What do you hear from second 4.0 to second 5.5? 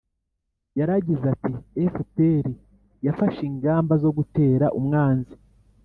zo gutera umwanzi